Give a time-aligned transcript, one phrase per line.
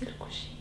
[0.00, 0.59] ser coxinha.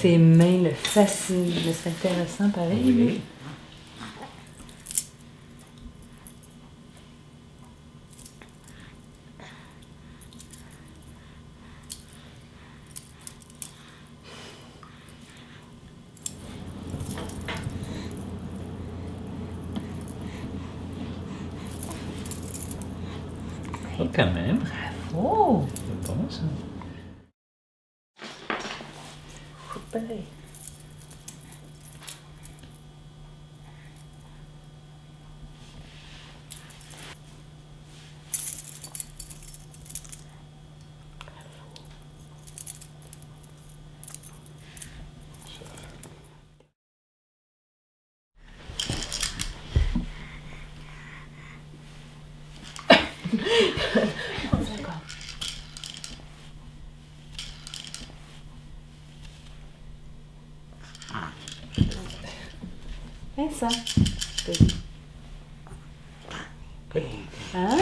[0.00, 1.50] Ses mains le fascinent.
[1.72, 2.82] C'est intéressant, pareil.
[2.84, 3.20] Oui.
[23.98, 24.60] Oh, quand même.
[25.14, 25.62] Oh!
[25.74, 26.42] C'est bon, ça.
[29.92, 30.24] Bay.
[64.46, 64.56] 对，
[66.92, 67.02] 对，
[67.52, 67.76] 啊。